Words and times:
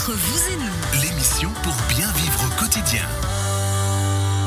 Entre 0.00 0.12
vous 0.12 0.48
et 0.50 0.56
nous, 0.56 1.02
L'émission 1.02 1.50
pour 1.62 1.74
bien 1.94 2.10
vivre 2.12 2.46
au 2.46 2.58
quotidien. 2.58 3.02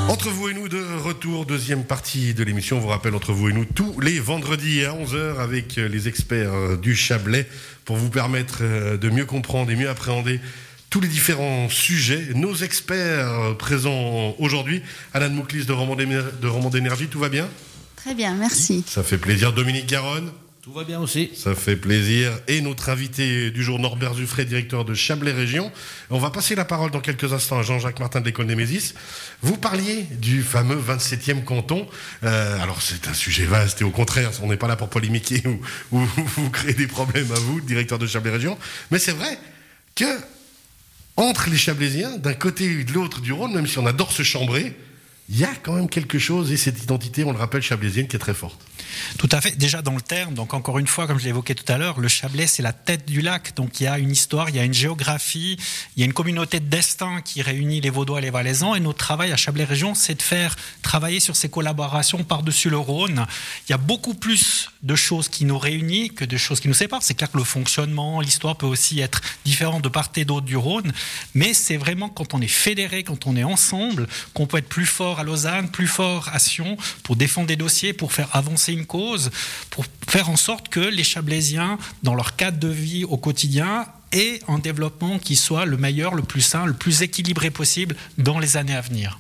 Entre 0.09 0.29
vous 0.29 0.50
et 0.50 0.53
nous, 0.56 0.67
de 0.67 0.83
retour, 1.03 1.45
deuxième 1.45 1.83
partie 1.83 2.33
de 2.33 2.43
l'émission. 2.43 2.77
On 2.77 2.79
vous 2.79 2.87
rappelle 2.87 3.14
entre 3.14 3.33
vous 3.33 3.50
et 3.50 3.53
nous 3.53 3.63
tous 3.66 4.00
les 4.00 4.19
vendredis 4.19 4.83
à 4.83 4.93
11h 4.93 5.37
avec 5.37 5.75
les 5.75 6.08
experts 6.08 6.79
du 6.79 6.95
Chablais 6.95 7.47
pour 7.85 7.97
vous 7.97 8.09
permettre 8.09 8.59
euh, 8.61 8.97
de 8.97 9.09
mieux 9.11 9.25
comprendre 9.25 9.70
et 9.70 9.75
mieux 9.75 9.89
appréhender 9.91 10.39
tous 10.89 11.02
les 11.02 11.08
différents 11.08 11.70
sujets. 11.70 12.30
Nos 12.34 12.56
experts 12.56 13.56
présents 13.60 14.34
aujourd'hui, 14.40 14.82
Alan 15.14 15.30
Mouklis 15.30 15.66
de 15.66 15.74
Roman 15.74 15.96
d'Éner- 15.96 16.32
de 16.42 16.48
Roman 16.48 16.72
d'énergie, 16.72 17.10
tout 17.10 17.20
va 17.20 17.30
bien? 17.30 17.48
Très 17.96 18.16
bien, 18.16 18.34
merci. 18.34 18.84
Ça 18.88 19.04
fait 19.04 19.20
plaisir. 19.20 19.54
Dominique 19.54 19.86
Garonne 19.86 20.32
Tout 20.64 20.71
va 20.71 20.86
bien 20.86 21.02
aussi. 21.02 21.30
Ça 21.36 21.55
fait 21.55 21.75
plaisir. 21.75 22.32
Et 22.48 22.61
notre 22.61 22.88
invité 22.88 23.52
du 23.52 23.61
jour, 23.61 23.79
Norbert 23.79 24.14
Zuffray, 24.14 24.46
directeur 24.46 24.86
de 24.86 24.93
Chablais 24.93 25.34
Région. 25.34 25.70
On 26.09 26.20
va 26.20 26.29
passer 26.29 26.55
la 26.55 26.64
parole 26.64 26.89
dans 26.89 27.01
quelques 27.01 27.33
instants 27.33 27.60
à 27.60 27.64
Jean-Jacques 27.64 28.00
Martin 28.00 28.21
de 28.21 28.25
l'école 28.28 28.46
Némésis. 28.46 28.93
Vous 29.41 29.57
parliez 29.57 30.04
du 30.04 30.41
fameux 30.41 30.78
27e 30.78 31.43
canton. 31.43 31.86
Euh, 32.23 32.61
alors, 32.61 32.81
c'est 32.81 33.09
un 33.09 33.13
sujet 33.13 33.43
vaste 33.43 33.81
et 33.81 33.83
au 33.83 33.89
contraire, 33.89 34.31
on 34.41 34.47
n'est 34.47 34.55
pas 34.55 34.69
là 34.69 34.77
pour 34.77 34.88
polémiquer 34.88 35.43
ou, 35.91 35.99
ou 35.99 36.07
vous 36.38 36.49
créer 36.49 36.73
des 36.73 36.88
problèmes 36.88 37.33
à 37.33 37.39
vous, 37.39 37.59
directeur 37.59 37.99
de 37.99 38.07
Chablais 38.07 38.31
Région. 38.31 38.57
Mais 38.89 38.99
c'est 38.99 39.11
vrai 39.11 39.38
que 39.95 40.05
entre 41.17 41.49
les 41.49 41.57
Chablaisiens, 41.57 42.17
d'un 42.19 42.35
côté 42.35 42.71
et 42.71 42.83
de 42.85 42.93
l'autre 42.93 43.19
du 43.19 43.33
Rhône, 43.33 43.53
même 43.53 43.67
si 43.67 43.80
on 43.80 43.85
adore 43.85 44.13
se 44.13 44.23
chambrer, 44.23 44.73
il 45.33 45.39
y 45.39 45.45
a 45.45 45.55
quand 45.63 45.73
même 45.73 45.89
quelque 45.89 46.19
chose 46.19 46.51
et 46.51 46.57
cette 46.57 46.83
identité, 46.83 47.23
on 47.23 47.31
le 47.31 47.39
rappelle, 47.39 47.63
chablaisienne 47.63 48.07
qui 48.07 48.15
est 48.15 48.19
très 48.19 48.35
forte. 48.35 48.59
Tout 49.17 49.29
à 49.31 49.41
fait. 49.41 49.57
Déjà 49.57 49.81
dans 49.81 49.95
le 49.95 50.01
terme, 50.01 50.35
donc 50.35 50.53
encore 50.53 50.77
une 50.77 50.85
fois, 50.85 51.07
comme 51.07 51.19
je 51.19 51.25
l'évoquais 51.25 51.55
tout 51.55 51.71
à 51.71 51.79
l'heure, 51.79 51.99
le 51.99 52.07
Chablais, 52.07 52.45
c'est 52.45 52.61
la 52.61 52.73
tête 52.73 53.07
du 53.07 53.21
lac. 53.21 53.55
Donc 53.55 53.79
il 53.79 53.85
y 53.85 53.88
a 53.88 53.97
une 53.97 54.11
histoire, 54.11 54.49
il 54.49 54.55
y 54.55 54.59
a 54.59 54.63
une 54.63 54.73
géographie, 54.73 55.57
il 55.95 55.99
y 55.99 56.03
a 56.03 56.05
une 56.05 56.13
communauté 56.13 56.59
de 56.59 56.67
destin 56.67 57.21
qui 57.21 57.41
réunit 57.41 57.81
les 57.81 57.89
Vaudois 57.89 58.19
et 58.19 58.21
les 58.21 58.29
Valaisans. 58.29 58.75
Et 58.75 58.80
notre 58.80 58.99
travail 58.99 59.31
à 59.31 59.38
Chablais 59.38 59.63
Région, 59.63 59.95
c'est 59.95 60.16
de 60.16 60.21
faire 60.21 60.55
travailler 60.83 61.19
sur 61.19 61.36
ces 61.36 61.49
collaborations 61.49 62.23
par-dessus 62.23 62.69
le 62.69 62.77
Rhône. 62.77 63.25
Il 63.67 63.71
y 63.71 63.73
a 63.73 63.80
beaucoup 63.80 64.13
plus 64.13 64.69
de 64.83 64.95
choses 64.95 65.30
qui 65.30 65.45
nous 65.45 65.58
réunissent 65.58 66.11
que 66.11 66.25
de 66.25 66.38
choses 66.38 66.59
qui 66.59 66.67
nous 66.67 66.73
séparent. 66.75 67.03
C'est 67.03 67.15
clair 67.15 67.31
que 67.31 67.38
le 67.38 67.43
fonctionnement, 67.43 68.21
l'histoire 68.21 68.55
peut 68.55 68.67
aussi 68.67 68.99
être 68.99 69.21
différent 69.45 69.80
de 69.80 69.89
part 69.89 70.09
et 70.16 70.25
d'autre 70.25 70.45
du 70.45 70.58
Rhône. 70.58 70.91
Mais 71.33 71.53
c'est 71.53 71.77
vraiment 71.77 72.09
quand 72.09 72.33
on 72.33 72.41
est 72.41 72.47
fédéré, 72.47 73.03
quand 73.03 73.27
on 73.27 73.36
est 73.36 73.44
ensemble, 73.44 74.08
qu'on 74.33 74.47
peut 74.47 74.58
être 74.58 74.69
plus 74.69 74.86
fort 74.86 75.19
à 75.19 75.23
Lausanne, 75.23 75.69
plus 75.69 75.88
fort 75.88 76.30
à 76.33 76.39
Sion 76.39 76.77
pour 77.03 77.16
défendre 77.16 77.47
des 77.47 77.55
dossiers, 77.55 77.94
pour 77.94 78.14
faire 78.14 78.30
avancer 78.36 78.73
une 78.73 78.86
cause, 78.86 79.31
pour 79.69 79.86
faire 80.08 80.30
en 80.30 80.38
sorte 80.38 80.69
que 80.69 80.80
les 80.80 81.03
Chablaisiens, 81.03 81.77
dans 82.03 82.16
leur 82.16 82.36
cadre 82.36 82.59
de 82.59 82.67
vie 82.67 83.03
au 83.03 83.17
quotidien, 83.17 83.86
aient 84.11 84.39
un 84.47 84.59
développement 84.59 85.19
qui 85.19 85.36
soit 85.36 85.66
le 85.66 85.77
meilleur, 85.77 86.14
le 86.14 86.23
plus 86.23 86.41
sain, 86.41 86.66
le 86.66 86.73
plus 86.73 87.02
équilibré 87.02 87.49
possible 87.49 87.95
dans 88.17 88.39
les 88.39 88.58
années 88.58 88.75
à 88.75 88.81
venir. 88.81 89.19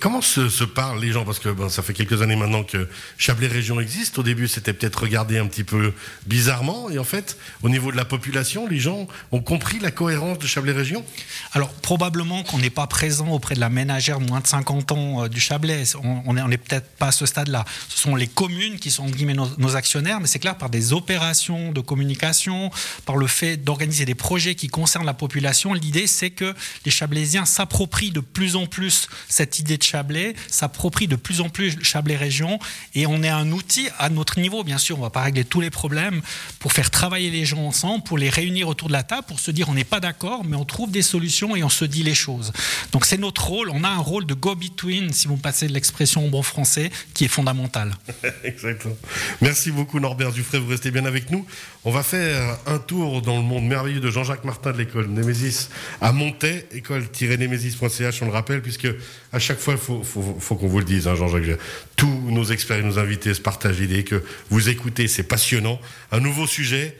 Comment 0.00 0.22
se, 0.22 0.64
parlent 0.64 1.00
les 1.00 1.12
gens? 1.12 1.24
Parce 1.24 1.38
que 1.38 1.48
ça 1.68 1.82
fait 1.82 1.92
quelques 1.92 2.22
années 2.22 2.36
maintenant 2.36 2.64
que 2.64 2.88
Chablais 3.18 3.46
Région 3.46 3.80
existe. 3.80 4.18
Au 4.18 4.22
début, 4.22 4.48
c'était 4.48 4.72
peut-être 4.72 5.02
regardé 5.02 5.38
un 5.38 5.46
petit 5.46 5.64
peu 5.64 5.92
bizarrement. 6.26 6.88
Et 6.90 6.98
en 6.98 7.04
fait, 7.04 7.36
au 7.62 7.68
niveau 7.68 7.92
de 7.92 7.96
la 7.96 8.04
population, 8.04 8.66
les 8.66 8.78
gens 8.78 9.06
ont 9.32 9.40
compris 9.40 9.78
la 9.78 9.90
cohérence 9.90 10.38
de 10.38 10.46
Chablais 10.46 10.72
Région? 10.72 11.04
Alors, 11.52 11.72
probablement 11.72 12.42
qu'on 12.42 12.58
n'est 12.58 12.70
pas 12.70 12.86
présent 12.86 13.28
auprès 13.28 13.54
de 13.54 13.60
la 13.60 13.68
ménagère 13.68 14.20
moins 14.20 14.40
de 14.40 14.46
50 14.46 14.92
ans 14.92 15.24
euh, 15.24 15.28
du 15.28 15.40
Chablais. 15.40 15.84
On 16.02 16.22
on 16.26 16.50
est, 16.50 16.58
peut-être 16.58 16.88
pas 16.96 17.08
à 17.08 17.12
ce 17.12 17.26
stade-là. 17.26 17.64
Ce 17.88 17.98
sont 17.98 18.14
les 18.14 18.26
communes 18.26 18.78
qui 18.78 18.90
sont 18.90 19.06
guillemets, 19.06 19.34
nos, 19.34 19.48
nos 19.58 19.76
actionnaires, 19.76 20.20
mais 20.20 20.26
c'est 20.26 20.38
clair, 20.38 20.56
par 20.56 20.70
des 20.70 20.92
opérations 20.92 21.72
de 21.72 21.80
communication, 21.80 22.70
par 23.04 23.16
le 23.16 23.26
fait 23.26 23.56
d'organiser 23.56 24.04
des 24.04 24.14
projets 24.14 24.54
qui 24.54 24.68
concernent 24.68 25.06
la 25.06 25.14
population, 25.14 25.74
l'idée 25.74 26.06
c'est 26.06 26.30
que 26.30 26.54
les 26.84 26.90
Chablaisiens 26.90 27.44
s'approprient 27.44 28.10
de 28.10 28.20
plus 28.20 28.56
en 28.56 28.66
plus 28.66 29.08
cette 29.28 29.58
idée 29.58 29.65
de 29.66 29.82
Chablais, 29.82 30.34
s'approprient 30.48 31.08
de 31.08 31.16
plus 31.16 31.40
en 31.40 31.48
plus 31.48 31.76
Chablais 31.82 32.16
Région, 32.16 32.58
et 32.94 33.06
on 33.06 33.22
est 33.22 33.28
un 33.28 33.50
outil 33.52 33.88
à 33.98 34.08
notre 34.08 34.38
niveau, 34.38 34.64
bien 34.64 34.78
sûr, 34.78 34.98
on 34.98 35.02
va 35.02 35.10
pas 35.10 35.22
régler 35.22 35.44
tous 35.44 35.60
les 35.60 35.70
problèmes, 35.70 36.22
pour 36.58 36.72
faire 36.72 36.90
travailler 36.90 37.30
les 37.30 37.44
gens 37.44 37.66
ensemble, 37.66 38.04
pour 38.04 38.18
les 38.18 38.30
réunir 38.30 38.68
autour 38.68 38.88
de 38.88 38.92
la 38.92 39.02
table, 39.02 39.24
pour 39.26 39.40
se 39.40 39.50
dire 39.50 39.68
on 39.68 39.74
n'est 39.74 39.84
pas 39.84 40.00
d'accord, 40.00 40.44
mais 40.44 40.56
on 40.56 40.64
trouve 40.64 40.90
des 40.90 41.02
solutions 41.02 41.56
et 41.56 41.64
on 41.64 41.68
se 41.68 41.84
dit 41.84 42.02
les 42.02 42.14
choses. 42.14 42.52
Donc 42.92 43.04
c'est 43.04 43.18
notre 43.18 43.46
rôle, 43.46 43.70
on 43.70 43.84
a 43.84 43.88
un 43.88 43.98
rôle 43.98 44.26
de 44.26 44.34
go-between, 44.34 45.12
si 45.12 45.28
vous 45.28 45.36
passez 45.36 45.68
l'expression 45.68 46.24
en 46.24 46.28
bon 46.28 46.42
français, 46.42 46.90
qui 47.14 47.24
est 47.24 47.28
fondamental. 47.28 47.94
Exactement. 48.44 48.96
Merci 49.40 49.70
beaucoup 49.70 50.00
Norbert 50.00 50.32
Dufray, 50.32 50.60
vous 50.60 50.68
restez 50.68 50.90
bien 50.90 51.04
avec 51.04 51.30
nous. 51.30 51.46
On 51.84 51.90
va 51.90 52.02
faire 52.02 52.58
un 52.66 52.78
tour 52.78 53.22
dans 53.22 53.36
le 53.36 53.42
monde 53.42 53.64
merveilleux 53.64 54.00
de 54.00 54.10
Jean-Jacques 54.10 54.44
Martin 54.44 54.72
de 54.72 54.78
l'école 54.78 55.06
Némésis 55.08 55.70
à 56.00 56.12
Montaix, 56.12 56.66
école-némésis.ch, 56.72 58.22
on 58.22 58.26
le 58.26 58.32
rappelle, 58.32 58.62
puisque 58.62 58.88
à 59.32 59.38
chaque 59.38 59.55
fois, 59.60 59.74
il 59.74 59.78
faut, 59.80 60.02
faut- 60.02 60.36
faut 60.38 60.54
qu'on 60.56 60.68
vous 60.68 60.78
le 60.78 60.84
dise, 60.84 61.06
hein, 61.08 61.14
Jean-Jacques. 61.14 61.58
Tous 61.96 62.20
nos 62.30 62.44
experts 62.44 62.78
et 62.78 62.82
nos 62.82 62.98
invités 62.98 63.34
se 63.34 63.40
partagent 63.40 63.78
l'idée 63.80 64.04
que 64.04 64.22
vous 64.50 64.68
écoutez, 64.68 65.08
c'est 65.08 65.22
passionnant. 65.24 65.78
Un 66.12 66.20
nouveau 66.20 66.46
sujet, 66.46 66.96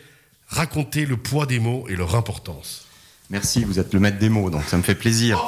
raconter 0.49 1.06
le 1.06 1.16
poids 1.16 1.47
des 1.47 1.59
mots 1.59 1.87
et 1.89 1.97
leur 1.97 2.15
importance. 2.16 2.87
Merci, 3.31 3.65
vous 3.65 3.81
êtes 3.81 3.93
le 3.93 3.99
maître 4.00 4.19
des 4.19 4.28
mots, 4.28 4.50
donc 4.50 4.62
ça 4.69 4.77
me 4.77 4.83
fait 4.83 4.95
plaisir. 4.95 5.41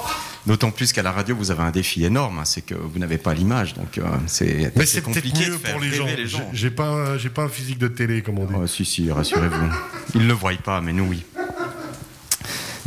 D'autant 0.47 0.71
plus 0.73 0.93
qu'à 0.93 1.03
la 1.03 1.13
radio, 1.13 1.37
vous 1.37 1.51
avez 1.51 1.63
un 1.63 1.71
défi 1.71 2.05
énorme, 2.05 2.39
hein, 2.41 2.45
c'est 2.45 2.63
que 2.63 2.75
vous 2.75 2.99
n'avez 2.99 3.19
pas 3.19 3.35
l'image, 3.35 3.75
donc 3.75 3.99
euh, 3.99 4.03
c'est 4.27 4.73
Mais 4.77 4.87
c'est 4.87 5.03
compliqué 5.03 5.45
de 5.45 5.51
mieux 5.51 5.59
faire 5.59 5.73
pour 5.73 5.81
les 5.81 5.93
gens. 5.93 6.07
les 6.07 6.27
gens. 6.27 6.51
J'ai- 6.53 6.71
pas, 6.71 7.17
j'ai 7.19 7.29
pas 7.29 7.43
un 7.43 7.49
physique 7.49 7.79
de 7.79 7.87
télé, 7.89 8.23
comme 8.23 8.39
on 8.39 8.47
dit. 8.47 8.55
Oh, 8.57 8.67
si, 8.67 8.85
si, 8.85 9.11
rassurez-vous. 9.13 9.69
Ils 10.15 10.23
ne 10.23 10.27
le 10.27 10.33
voient 10.33 10.53
pas, 10.65 10.81
mais 10.81 10.93
nous, 10.93 11.05
oui. 11.05 11.23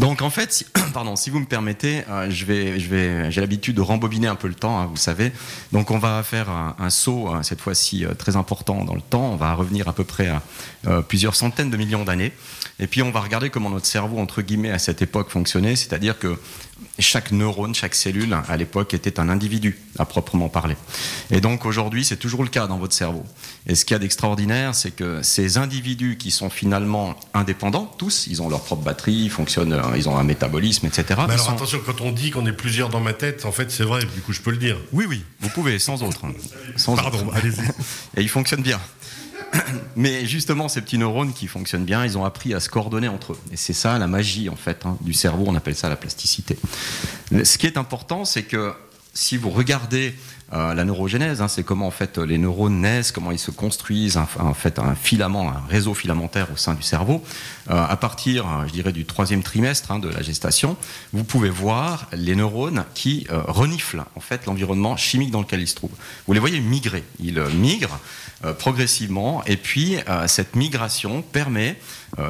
Donc, 0.01 0.23
en 0.23 0.31
fait, 0.31 0.51
si, 0.51 0.65
pardon, 0.95 1.15
si 1.15 1.29
vous 1.29 1.39
me 1.39 1.45
permettez, 1.45 2.01
euh, 2.09 2.27
je 2.27 2.45
vais, 2.45 2.79
je 2.79 2.89
vais, 2.89 3.31
j'ai 3.31 3.39
l'habitude 3.39 3.75
de 3.75 3.81
rembobiner 3.81 4.25
un 4.25 4.33
peu 4.33 4.47
le 4.47 4.55
temps, 4.55 4.79
hein, 4.79 4.87
vous 4.89 4.97
savez. 4.97 5.31
Donc, 5.73 5.91
on 5.91 5.99
va 5.99 6.23
faire 6.23 6.49
un, 6.49 6.89
saut, 6.89 7.27
hein, 7.27 7.43
cette 7.43 7.61
fois-ci 7.61 8.03
euh, 8.03 8.15
très 8.15 8.35
important 8.35 8.83
dans 8.83 8.95
le 8.95 9.01
temps. 9.01 9.31
On 9.31 9.35
va 9.35 9.53
revenir 9.53 9.87
à 9.87 9.93
peu 9.93 10.03
près 10.03 10.27
à 10.27 10.41
euh, 10.87 11.03
plusieurs 11.03 11.35
centaines 11.35 11.69
de 11.69 11.77
millions 11.77 12.03
d'années. 12.03 12.31
Et 12.79 12.87
puis, 12.87 13.03
on 13.03 13.11
va 13.11 13.19
regarder 13.19 13.51
comment 13.51 13.69
notre 13.69 13.85
cerveau, 13.85 14.17
entre 14.17 14.41
guillemets, 14.41 14.71
à 14.71 14.79
cette 14.79 15.03
époque 15.03 15.29
fonctionnait. 15.29 15.75
C'est-à-dire 15.75 16.17
que 16.17 16.35
chaque 16.99 17.31
neurone, 17.31 17.73
chaque 17.73 17.95
cellule, 17.95 18.37
à 18.47 18.57
l'époque, 18.57 18.93
était 18.93 19.19
un 19.19 19.29
individu, 19.29 19.79
à 19.97 20.05
proprement 20.05 20.49
parler. 20.49 20.75
Et 21.31 21.41
donc 21.41 21.65
aujourd'hui, 21.65 22.05
c'est 22.05 22.17
toujours 22.17 22.43
le 22.43 22.49
cas 22.49 22.67
dans 22.67 22.77
votre 22.77 22.93
cerveau. 22.93 23.23
Et 23.67 23.75
ce 23.75 23.85
qu'il 23.85 23.93
y 23.93 23.95
a 23.95 23.99
d'extraordinaire, 23.99 24.75
c'est 24.75 24.91
que 24.91 25.21
ces 25.21 25.57
individus 25.57 26.17
qui 26.17 26.31
sont 26.31 26.49
finalement 26.49 27.15
indépendants, 27.33 27.85
tous, 27.97 28.27
ils 28.27 28.41
ont 28.41 28.49
leur 28.49 28.61
propre 28.61 28.83
batterie, 28.83 29.13
ils 29.13 29.29
fonctionnent, 29.31 29.73
euh, 29.73 29.97
ils 29.97 30.07
ont 30.09 30.17
un 30.17 30.23
métabolisme, 30.23 30.85
etc. 30.87 31.03
Mais 31.27 31.33
alors 31.33 31.45
sont- 31.45 31.51
attention, 31.53 31.79
quand 31.85 32.01
on 32.01 32.11
dit 32.11 32.31
qu'on 32.31 32.45
est 32.45 32.53
plusieurs 32.53 32.89
dans 32.89 32.99
ma 33.01 33.13
tête, 33.13 33.45
en 33.45 33.51
fait, 33.51 33.71
c'est 33.71 33.83
vrai, 33.83 34.01
du 34.03 34.21
coup, 34.21 34.33
je 34.33 34.41
peux 34.41 34.51
le 34.51 34.57
dire. 34.57 34.77
Oui, 34.91 35.05
oui, 35.07 35.23
vous 35.39 35.49
pouvez, 35.49 35.79
sans 35.79 36.03
autre. 36.03 36.21
Sans 36.75 36.95
Pardon, 36.95 37.29
allez-y. 37.33 37.61
Et 38.17 38.21
ils 38.21 38.29
fonctionnent 38.29 38.63
bien. 38.63 38.79
Mais 39.95 40.25
justement, 40.25 40.67
ces 40.67 40.81
petits 40.81 40.97
neurones 40.97 41.33
qui 41.33 41.47
fonctionnent 41.47 41.85
bien, 41.85 42.05
ils 42.05 42.17
ont 42.17 42.25
appris 42.25 42.53
à 42.53 42.59
se 42.59 42.69
coordonner 42.69 43.07
entre 43.07 43.33
eux. 43.33 43.39
Et 43.51 43.57
c'est 43.57 43.73
ça 43.73 43.97
la 43.97 44.07
magie, 44.07 44.49
en 44.49 44.55
fait, 44.55 44.85
hein, 44.85 44.97
du 45.01 45.13
cerveau. 45.13 45.45
On 45.47 45.55
appelle 45.55 45.75
ça 45.75 45.89
la 45.89 45.95
plasticité. 45.95 46.57
Ce 47.43 47.57
qui 47.57 47.67
est 47.67 47.77
important, 47.77 48.25
c'est 48.25 48.43
que 48.43 48.73
si 49.13 49.37
vous 49.37 49.49
regardez 49.49 50.15
euh, 50.53 50.73
la 50.73 50.83
neurogénèse, 50.83 51.41
hein, 51.41 51.47
c'est 51.47 51.63
comment 51.63 51.87
en 51.87 51.91
fait 51.91 52.17
les 52.17 52.37
neurones 52.37 52.81
naissent, 52.81 53.13
comment 53.13 53.31
ils 53.31 53.39
se 53.39 53.51
construisent, 53.51 54.17
un- 54.17 54.27
en 54.39 54.53
fait 54.53 54.79
un 54.79 54.95
filament, 54.95 55.49
un 55.49 55.63
réseau 55.69 55.93
filamentaire 55.93 56.47
au 56.53 56.57
sein 56.57 56.73
du 56.73 56.81
cerveau. 56.81 57.23
Euh, 57.69 57.85
à 57.87 57.95
partir, 57.95 58.45
euh, 58.45 58.67
je 58.67 58.73
dirais, 58.73 58.91
du 58.91 59.05
troisième 59.05 59.43
trimestre 59.43 59.91
hein, 59.91 59.99
de 59.99 60.09
la 60.09 60.21
gestation, 60.21 60.75
vous 61.13 61.23
pouvez 61.23 61.49
voir 61.49 62.07
les 62.11 62.35
neurones 62.35 62.83
qui 62.93 63.27
reniflent 63.29 64.03
en 64.15 64.19
fait 64.19 64.45
l'environnement 64.45 64.97
chimique 64.97 65.31
dans 65.31 65.39
lequel 65.41 65.61
ils 65.61 65.67
se 65.69 65.75
trouvent. 65.75 65.95
Vous 66.27 66.33
les 66.33 66.39
voyez 66.39 66.59
migrer. 66.59 67.03
Ils 67.19 67.39
migrent 67.55 67.97
progressivement, 68.59 69.43
et 69.45 69.55
puis 69.57 69.97
cette 70.27 70.55
migration 70.55 71.21
permet 71.21 71.77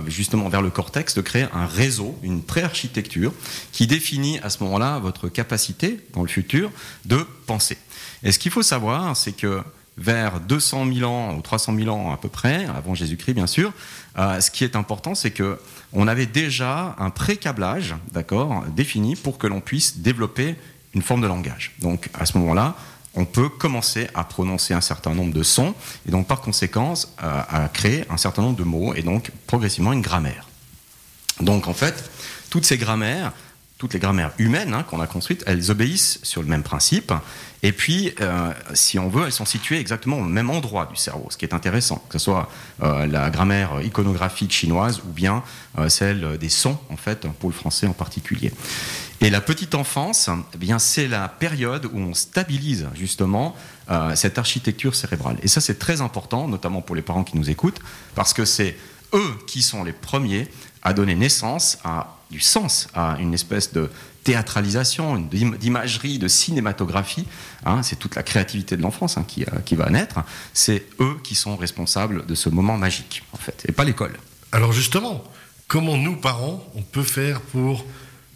justement 0.07 0.47
vers 0.49 0.61
le 0.61 0.69
cortex 0.69 1.15
de 1.15 1.21
créer 1.21 1.47
un 1.53 1.65
réseau, 1.65 2.17
une 2.23 2.43
préarchitecture 2.43 3.33
qui 3.71 3.87
définit 3.87 4.39
à 4.39 4.49
ce 4.49 4.63
moment-là 4.63 4.99
votre 4.99 5.27
capacité 5.27 5.99
dans 6.13 6.21
le 6.21 6.27
futur 6.27 6.71
de 7.05 7.25
penser. 7.47 7.77
Et 8.23 8.31
ce 8.31 8.39
qu'il 8.39 8.51
faut 8.51 8.63
savoir, 8.63 9.17
c'est 9.17 9.31
que 9.31 9.61
vers 9.97 10.39
200 10.39 10.85
000 10.93 11.09
ans 11.09 11.35
ou 11.35 11.41
300 11.41 11.75
000 11.75 11.95
ans 11.95 12.13
à 12.13 12.17
peu 12.17 12.29
près, 12.29 12.65
avant 12.65 12.95
Jésus-Christ 12.95 13.33
bien 13.33 13.47
sûr, 13.47 13.73
euh, 14.17 14.39
ce 14.39 14.51
qui 14.51 14.63
est 14.63 14.75
important, 14.75 15.15
c'est 15.15 15.31
que 15.31 15.59
on 15.93 16.07
avait 16.07 16.25
déjà 16.25 16.95
un 16.99 17.09
pré-câblage, 17.09 17.95
d'accord, 18.11 18.63
défini 18.75 19.15
pour 19.15 19.37
que 19.37 19.47
l'on 19.47 19.61
puisse 19.61 19.97
développer 19.99 20.55
une 20.93 21.01
forme 21.01 21.21
de 21.21 21.27
langage. 21.27 21.73
Donc 21.79 22.09
à 22.13 22.25
ce 22.25 22.37
moment-là, 22.37 22.75
on 23.15 23.25
peut 23.25 23.49
commencer 23.49 24.07
à 24.13 24.23
prononcer 24.23 24.73
un 24.73 24.81
certain 24.81 25.13
nombre 25.13 25.33
de 25.33 25.43
sons 25.43 25.73
et 26.07 26.11
donc 26.11 26.27
par 26.27 26.41
conséquence 26.41 27.13
euh, 27.23 27.41
à 27.49 27.69
créer 27.69 28.05
un 28.09 28.17
certain 28.17 28.41
nombre 28.41 28.57
de 28.57 28.63
mots 28.63 28.93
et 28.93 29.01
donc 29.01 29.31
progressivement 29.47 29.93
une 29.93 30.01
grammaire. 30.01 30.47
Donc 31.39 31.67
en 31.67 31.73
fait, 31.73 32.09
toutes 32.49 32.65
ces 32.65 32.77
grammaires 32.77 33.33
toutes 33.81 33.95
les 33.95 33.99
grammaires 33.99 34.29
humaines 34.37 34.75
hein, 34.75 34.83
qu'on 34.83 35.01
a 35.01 35.07
construites, 35.07 35.43
elles 35.47 35.71
obéissent 35.71 36.19
sur 36.21 36.43
le 36.43 36.47
même 36.47 36.61
principe. 36.61 37.11
Et 37.63 37.71
puis, 37.71 38.13
euh, 38.21 38.53
si 38.75 38.99
on 38.99 39.09
veut, 39.09 39.25
elles 39.25 39.31
sont 39.31 39.45
situées 39.45 39.79
exactement 39.79 40.19
au 40.19 40.23
même 40.23 40.51
endroit 40.51 40.85
du 40.85 40.95
cerveau, 40.95 41.25
ce 41.31 41.37
qui 41.37 41.45
est 41.45 41.55
intéressant, 41.55 41.95
que 42.07 42.19
ce 42.19 42.25
soit 42.25 42.47
euh, 42.83 43.07
la 43.07 43.31
grammaire 43.31 43.81
iconographique 43.81 44.51
chinoise 44.51 45.01
ou 45.03 45.11
bien 45.11 45.41
euh, 45.79 45.89
celle 45.89 46.37
des 46.37 46.49
sons, 46.49 46.77
en 46.91 46.95
fait, 46.95 47.25
pour 47.39 47.49
le 47.49 47.55
français 47.55 47.87
en 47.87 47.93
particulier. 47.93 48.51
Et 49.19 49.31
la 49.31 49.41
petite 49.41 49.73
enfance, 49.73 50.29
eh 50.53 50.57
bien, 50.57 50.77
c'est 50.77 51.07
la 51.07 51.27
période 51.27 51.87
où 51.91 51.97
on 51.97 52.13
stabilise 52.13 52.87
justement 52.93 53.55
cette 54.15 54.37
architecture 54.37 54.95
cérébrale. 54.95 55.37
Et 55.43 55.49
ça, 55.49 55.59
c'est 55.59 55.77
très 55.77 55.99
important, 55.99 56.47
notamment 56.47 56.81
pour 56.81 56.95
les 56.95 57.01
parents 57.01 57.25
qui 57.25 57.37
nous 57.37 57.49
écoutent, 57.49 57.79
parce 58.15 58.33
que 58.33 58.45
c'est 58.45 58.77
eux 59.13 59.33
qui 59.47 59.61
sont 59.61 59.83
les 59.83 59.91
premiers 59.91 60.47
à 60.83 60.93
donner 60.93 61.15
naissance 61.15 61.77
à 61.83 62.17
du 62.31 62.39
sens 62.39 62.87
à 62.95 63.17
une 63.19 63.33
espèce 63.33 63.73
de 63.73 63.89
théâtralisation, 64.23 65.17
d'imagerie, 65.17 66.17
de 66.17 66.27
cinématographie. 66.27 67.25
Hein, 67.65 67.83
c'est 67.83 67.97
toute 67.97 68.15
la 68.15 68.23
créativité 68.23 68.77
de 68.77 68.81
l'enfance 68.81 69.17
hein, 69.17 69.25
qui, 69.27 69.43
euh, 69.43 69.59
qui, 69.65 69.75
va 69.75 69.89
naître. 69.89 70.19
C'est 70.53 70.85
eux 70.99 71.17
qui 71.23 71.35
sont 71.35 71.57
responsables 71.57 72.25
de 72.25 72.35
ce 72.35 72.49
moment 72.49 72.77
magique, 72.77 73.23
en 73.33 73.37
fait, 73.37 73.63
et 73.67 73.71
pas 73.71 73.83
l'école. 73.83 74.17
Alors 74.51 74.71
justement, 74.71 75.23
comment 75.67 75.97
nous, 75.97 76.15
parents, 76.15 76.63
on 76.75 76.81
peut 76.81 77.03
faire 77.03 77.41
pour 77.41 77.85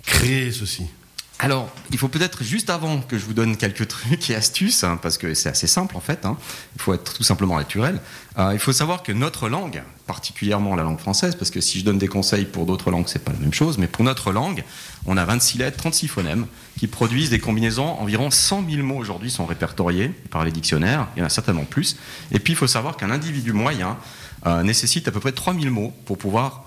créer 0.04 0.52
ceci? 0.52 0.88
Alors, 1.38 1.70
il 1.92 1.98
faut 1.98 2.08
peut-être 2.08 2.46
juste 2.46 2.70
avant 2.70 3.02
que 3.02 3.18
je 3.18 3.26
vous 3.26 3.34
donne 3.34 3.58
quelques 3.58 3.88
trucs 3.90 4.30
et 4.30 4.36
astuces, 4.36 4.86
hein, 4.86 4.98
parce 5.02 5.18
que 5.18 5.34
c'est 5.34 5.50
assez 5.50 5.68
simple 5.68 5.98
en 5.98 6.00
fait, 6.00 6.26
hein, 6.26 6.38
il 6.76 6.82
faut 6.82 6.94
être 6.94 7.14
tout 7.14 7.24
simplement 7.24 7.58
naturel, 7.58 8.00
euh, 8.38 8.52
il 8.54 8.60
faut 8.60 8.72
savoir 8.72 9.04
que 9.04 9.12
notre 9.12 9.50
langue, 9.50 9.84
particulièrement 10.08 10.76
la 10.76 10.84
langue 10.84 11.00
française, 11.00 11.36
parce 11.36 11.52
que 11.52 11.60
si 11.60 11.80
je 11.80 11.86
donne 11.86 11.98
des 11.98 12.08
conseils 12.08 12.46
pour 12.46 12.66
d'autres 12.66 12.90
langues, 12.90 13.08
c'est 13.08 13.24
pas 13.24 13.34
la 13.34 13.40
même 13.40 13.54
chose, 13.54 13.78
mais 13.78 13.88
pour 13.88 14.06
notre 14.06 14.32
langue, 14.32 14.64
on 15.06 15.18
a 15.18 15.26
26 15.26 15.58
lettres, 15.58 15.78
36 15.78 16.08
phonèmes, 16.08 16.48
qui 16.80 16.88
produisent 16.88 17.32
des 17.32 17.40
combinaisons, 17.40 18.00
environ 18.00 18.32
100 18.32 18.64
000 18.70 18.84
mots 18.84 18.98
aujourd'hui 18.98 19.30
sont 19.30 19.46
répertoriés 19.46 20.10
par 20.30 20.46
les 20.46 20.52
dictionnaires, 20.52 21.08
il 21.18 21.20
y 21.20 21.24
en 21.24 21.26
a 21.26 21.30
certainement 21.30 21.66
plus, 21.66 21.98
et 22.32 22.40
puis 22.40 22.54
il 22.54 22.56
faut 22.56 22.68
savoir 22.68 22.96
qu'un 22.96 23.12
individu 23.12 23.52
moyen 23.52 23.98
euh, 24.46 24.64
nécessite 24.64 25.08
à 25.10 25.12
peu 25.12 25.20
près 25.20 25.34
3000 25.34 25.70
mots 25.70 25.94
pour 26.06 26.18
pouvoir 26.18 26.65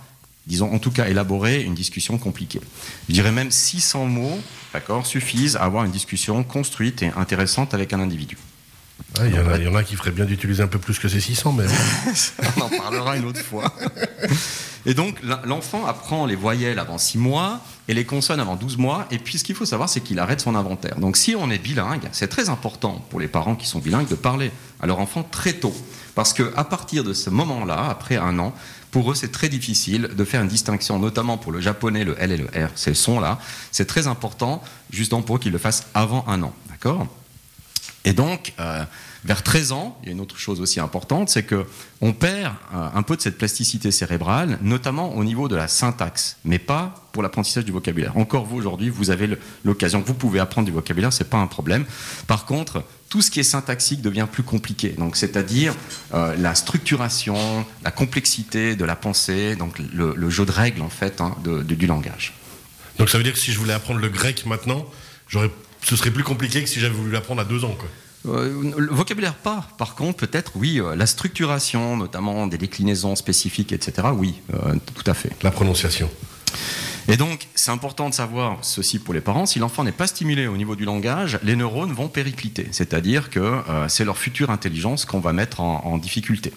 disons 0.49 0.75
en 0.75 0.81
tout 0.81 0.91
cas 0.91 1.07
élaborer 1.09 1.63
une 1.63 1.75
discussion 1.75 2.19
compliquée. 2.19 2.61
Je 3.09 3.15
dirais 3.15 3.33
même 3.33 3.51
600 3.53 4.07
mots 4.07 4.41
d'accord, 4.73 5.07
suffisent 5.07 5.57
à 5.57 5.63
avoir 5.63 5.85
une 5.85 5.93
discussion 5.93 6.43
construite 6.45 7.03
et 7.03 7.11
intéressante 7.17 7.75
avec 7.75 7.93
un 7.93 8.01
individu. 8.01 8.37
Il 9.25 9.35
y, 9.35 9.69
en 9.69 9.75
a 9.75 9.85
qui 9.85 9.95
feraient 9.95 10.11
bien 10.11 10.25
d'utiliser 10.25 10.63
un 10.63 10.67
peu 10.67 10.79
plus 10.79 10.99
que 10.99 11.09
ces 11.09 11.21
600, 11.21 11.53
mais... 11.53 11.65
On 12.57 12.63
en 12.63 12.69
parlera 12.69 13.17
une 13.17 13.25
autre 13.25 13.41
fois. 13.41 13.73
Et 14.87 14.95
donc, 14.95 15.17
l'enfant 15.45 15.87
apprend 15.87 16.27
les 16.27 16.35
voyelles 16.35 16.79
avant 16.79 16.99
6 16.99 17.19
mois 17.19 17.61
et 17.87 17.95
les 17.95 18.05
consonnes 18.05 18.41
avant 18.41 18.57
12 18.57 18.77
mois. 18.77 19.07
Et 19.11 19.19
puis, 19.19 19.39
ce 19.39 19.45
qu'il 19.45 19.55
faut 19.55 19.65
savoir, 19.65 19.89
c'est 19.89 20.01
qu'il 20.01 20.19
arrête 20.19 20.41
son 20.41 20.55
inventaire. 20.55 20.99
Donc, 20.99 21.17
si 21.17 21.37
on 21.37 21.51
est 21.51 21.59
bilingue, 21.59 22.09
c'est 22.13 22.29
très 22.29 22.49
important 22.49 23.05
pour 23.09 23.21
les 23.21 23.29
parents 23.29 23.55
qui 23.55 23.67
sont 23.67 23.79
bilingues 23.79 24.09
de 24.09 24.15
parler 24.17 24.51
à 24.81 24.87
leur 24.87 24.99
enfant 24.99 25.23
très 25.23 25.55
tôt. 25.55 25.75
Parce 26.15 26.33
qu'à 26.33 26.65
partir 26.65 27.05
de 27.05 27.13
ce 27.13 27.31
moment-là, 27.31 27.89
après 27.89 28.17
un 28.17 28.39
an, 28.41 28.53
pour 28.91 29.11
eux, 29.11 29.15
c'est 29.15 29.33
très 29.33 29.49
difficile 29.49 30.11
de 30.17 30.25
faire 30.25 30.43
une 30.43 30.49
distinction, 30.49 30.99
notamment 30.99 31.37
pour 31.37 31.53
le 31.53 31.61
japonais, 31.61 32.05
le 32.05 32.17
L 32.19 32.33
et 32.33 32.37
le 32.37 32.47
R, 32.47 32.71
ces 32.75 32.95
sons-là. 32.95 33.39
C'est 33.71 33.87
très 33.87 34.07
important, 34.07 34.63
justement 34.91 35.23
pour 35.23 35.41
qu'ils 35.41 35.53
le 35.53 35.59
fassent 35.59 35.87
avant 35.95 36.25
un 36.27 36.43
an. 36.43 36.53
D'accord? 36.71 37.07
Et 38.09 38.15
donc, 38.15 38.55
euh, 38.59 38.85
vers 39.27 39.43
13 39.43 39.73
ans, 39.73 39.99
il 40.03 40.07
y 40.07 40.09
a 40.09 40.13
une 40.13 40.23
autre 40.23 40.39
chose 40.39 40.63
aussi 40.63 40.81
importante, 40.81 41.29
c'est 41.29 41.43
que 41.43 41.67
on 42.01 42.15
perd 42.15 42.55
euh, 42.75 42.89
un 42.95 43.03
peu 43.03 43.17
de 43.17 43.21
cette 43.21 43.37
plasticité 43.37 43.91
cérébrale, 43.91 44.59
notamment 44.63 45.15
au 45.15 45.25
niveau 45.25 45.47
de 45.47 45.57
la 45.57 45.69
syntaxe, 45.69 46.39
mais 46.43 46.59
pas 46.59 47.07
pour 47.13 47.23
l'apprentissage 47.23 47.67
du 47.67 47.71
vocabulaire. 47.71 48.17
Encore 48.17 48.47
vous 48.47 48.57
aujourd'hui, 48.57 48.89
vous 48.89 49.11
avez 49.11 49.37
l'occasion, 49.63 50.03
vous 50.05 50.15
pouvez 50.15 50.41
apprendre 50.41 50.65
du 50.65 50.73
vocabulaire, 50.73 51.13
c'est 51.13 51.29
pas 51.29 51.37
un 51.37 51.47
problème. 51.47 51.85
Par 52.27 52.47
contre, 52.47 52.83
tout 53.11 53.21
ce 53.21 53.31
qui 53.31 53.41
est 53.41 53.43
syntaxique 53.43 54.01
devient 54.01 54.27
plus 54.33 54.43
compliqué. 54.43 54.95
Donc, 54.97 55.15
c'est-à-dire 55.15 55.75
euh, 56.15 56.35
la 56.39 56.55
structuration, 56.55 57.67
la 57.85 57.91
complexité 57.91 58.75
de 58.75 58.87
la 58.87 58.97
pensée, 58.97 59.55
donc 59.55 59.79
le, 59.79 60.31
jeu 60.31 60.47
de 60.47 60.51
règles 60.51 60.81
en 60.81 60.89
fait 60.89 61.21
hein, 61.21 61.37
du 61.45 61.87
langage. 61.87 62.33
Donc, 62.99 63.11
ça 63.11 63.19
veut 63.19 63.25
dire 63.25 63.35
que 63.35 63.39
si 63.39 63.53
je 63.53 63.59
voulais 63.59 63.75
apprendre 63.75 64.01
le 64.01 64.09
grec 64.09 64.47
maintenant, 64.47 64.87
ce 65.89 65.97
serait 65.97 66.11
plus 66.11 66.25
compliqué 66.25 66.63
que 66.63 66.69
si 66.69 66.81
j'avais 66.81 66.95
voulu 66.95 67.11
l'apprendre 67.11 67.41
à 67.41 67.45
deux 67.45 67.65
ans, 67.65 67.77
quoi. 67.79 67.89
Euh, 68.27 68.73
le 68.77 68.93
vocabulaire 68.93 69.35
pas. 69.35 69.67
Par 69.79 69.95
contre, 69.95 70.27
peut-être 70.27 70.53
oui, 70.57 70.81
euh, 70.81 70.97
la 70.97 71.07
structuration, 71.07 71.97
notamment 71.97 72.47
des 72.47 72.59
déclinaisons 72.59 73.15
spécifiques, 73.15 73.73
etc. 73.73 74.09
Oui, 74.13 74.35
tout 74.51 75.11
à 75.11 75.15
fait. 75.15 75.31
La 75.43 75.53
prononciation. 75.53 76.11
Et 77.11 77.17
donc, 77.17 77.49
c'est 77.55 77.71
important 77.71 78.11
de 78.11 78.15
savoir 78.15 78.59
ceci 78.61 78.99
pour 78.99 79.15
les 79.15 79.23
parents. 79.23 79.47
Si 79.47 79.59
l'enfant 79.59 79.83
n'est 79.83 79.93
pas 79.93 80.07
stimulé 80.07 80.47
au 80.47 80.59
niveau 80.59 80.77
du 80.77 80.85
langage, 80.85 81.39
les 81.43 81.57
neurones 81.57 81.93
vont 81.93 82.09
péricliter, 82.09 82.69
c'est-à-dire 82.71 83.31
que 83.31 83.41
euh, 83.41 83.89
c'est 83.89 84.05
leur 84.05 84.19
future 84.19 84.51
intelligence 84.51 85.07
qu'on 85.07 85.21
va 85.21 85.33
mettre 85.33 85.61
en, 85.61 85.87
en 85.87 85.97
difficulté. 85.97 86.53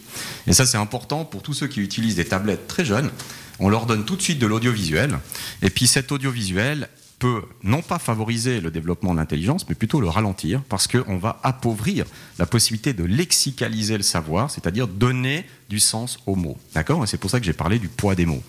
Et 0.48 0.54
ça, 0.54 0.66
c'est 0.66 0.78
important 0.78 1.24
pour 1.24 1.42
tous 1.42 1.54
ceux 1.54 1.68
qui 1.68 1.80
utilisent 1.80 2.18
des 2.18 2.26
tablettes 2.26 2.68
très 2.68 2.84
jeunes. 2.84 3.12
On 3.60 3.70
leur 3.70 3.86
donne 3.86 4.04
tout 4.04 4.18
de 4.18 4.22
suite 4.22 4.40
de 4.40 4.46
l'audiovisuel. 4.46 5.20
Et 5.62 5.70
puis 5.70 5.88
cet 5.88 6.12
audiovisuel, 6.12 6.90
peut 7.22 7.44
non 7.62 7.84
pas 7.84 8.00
favoriser 8.00 8.60
le 8.62 8.72
développement 8.72 9.14
de 9.14 9.20
l'intelligence, 9.20 9.70
mais 9.70 9.76
plutôt 9.76 10.02
le 10.02 10.10
ralentir, 10.10 10.64
parce 10.68 10.88
qu'on 10.88 11.18
va 11.18 11.40
appauvrir 11.44 12.06
la 12.40 12.48
possibilité 12.48 12.94
de 12.94 13.04
lexicaliser 13.04 13.96
le 13.96 14.02
savoir, 14.04 14.50
c'est-à-dire 14.50 14.88
donner 14.88 15.46
du 15.70 15.80
sens 15.80 16.18
aux 16.26 16.36
mots. 16.36 16.58
D'accord? 16.74 17.08
C'est 17.08 17.20
pour 17.20 17.30
ça 17.30 17.40
que 17.40 17.46
j'ai 17.46 17.54
parlé 17.54 17.78
du 17.78 17.90
poids 17.90 18.16
des 18.16 18.26
mots. 18.26 18.42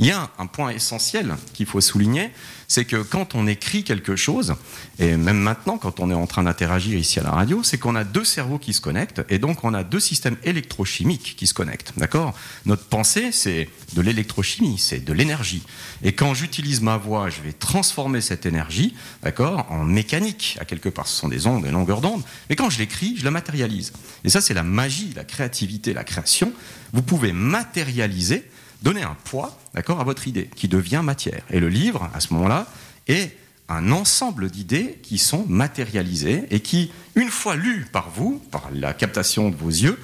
Il 0.00 0.06
y 0.06 0.12
a 0.12 0.30
un 0.38 0.46
point 0.46 0.70
essentiel 0.70 1.36
qu'il 1.54 1.66
faut 1.66 1.80
souligner, 1.80 2.30
c'est 2.68 2.84
que 2.84 2.96
quand 3.02 3.34
on 3.34 3.46
écrit 3.46 3.82
quelque 3.82 4.14
chose, 4.14 4.54
et 4.98 5.16
même 5.16 5.38
maintenant 5.38 5.78
quand 5.78 6.00
on 6.00 6.10
est 6.10 6.14
en 6.14 6.26
train 6.26 6.44
d'interagir 6.44 6.98
ici 6.98 7.18
à 7.18 7.22
la 7.22 7.30
radio, 7.30 7.62
c'est 7.64 7.78
qu'on 7.78 7.96
a 7.96 8.04
deux 8.04 8.24
cerveaux 8.24 8.58
qui 8.58 8.74
se 8.74 8.80
connectent, 8.80 9.22
et 9.28 9.38
donc 9.38 9.64
on 9.64 9.74
a 9.74 9.82
deux 9.82 9.98
systèmes 10.00 10.36
électrochimiques 10.44 11.34
qui 11.36 11.46
se 11.46 11.54
connectent. 11.54 11.94
D'accord? 11.96 12.34
Notre 12.66 12.84
pensée, 12.84 13.32
c'est 13.32 13.68
de 13.94 14.00
l'électrochimie, 14.00 14.78
c'est 14.78 15.04
de 15.04 15.12
l'énergie. 15.12 15.62
Et 16.04 16.12
quand 16.12 16.34
j'utilise 16.34 16.80
ma 16.80 16.96
voix, 16.96 17.30
je 17.30 17.40
vais 17.40 17.52
transformer 17.52 18.20
cette 18.20 18.46
énergie, 18.46 18.94
d'accord, 19.22 19.66
en 19.70 19.84
mécanique, 19.84 20.58
à 20.60 20.64
quelque 20.64 20.90
part. 20.90 21.08
Ce 21.08 21.18
sont 21.18 21.28
des 21.28 21.46
ondes, 21.46 21.64
des 21.64 21.70
longueurs 21.70 22.00
d'onde. 22.02 22.22
Mais 22.50 22.56
quand 22.56 22.70
je 22.70 22.78
l'écris, 22.78 23.16
je 23.16 23.24
la 23.24 23.30
matérialise. 23.30 23.92
Et 24.24 24.28
ça, 24.28 24.40
c'est 24.40 24.54
la 24.54 24.62
magie, 24.62 25.12
la 25.16 25.24
créativité, 25.24 25.92
la 25.94 26.04
création. 26.04 26.52
Vous 26.92 27.02
pouvez 27.02 27.32
matérialiser 27.32 28.44
donner 28.82 29.02
un 29.02 29.16
poids 29.24 29.58
d'accord, 29.74 30.00
à 30.00 30.04
votre 30.04 30.28
idée, 30.28 30.50
qui 30.56 30.68
devient 30.68 31.02
matière. 31.04 31.42
Et 31.50 31.60
le 31.60 31.68
livre, 31.68 32.10
à 32.14 32.20
ce 32.20 32.32
moment-là, 32.34 32.66
est 33.06 33.36
un 33.68 33.92
ensemble 33.92 34.50
d'idées 34.50 34.98
qui 35.02 35.18
sont 35.18 35.44
matérialisées 35.48 36.44
et 36.50 36.60
qui, 36.60 36.90
une 37.14 37.28
fois 37.28 37.54
lues 37.54 37.86
par 37.92 38.10
vous, 38.10 38.42
par 38.50 38.70
la 38.72 38.94
captation 38.94 39.50
de 39.50 39.56
vos 39.56 39.68
yeux, 39.68 39.98